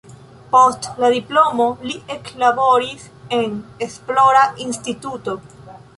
Post 0.53 0.87
la 1.03 1.09
diplomo 1.15 1.67
li 1.89 1.93
eklaboris 2.15 3.07
en 3.41 3.53
esplora 3.89 4.43
instituto. 4.69 5.41